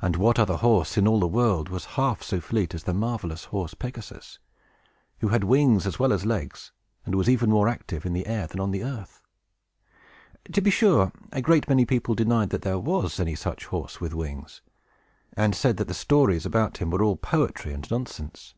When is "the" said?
1.18-1.26, 2.84-2.94, 8.12-8.28, 8.70-8.84, 15.88-15.94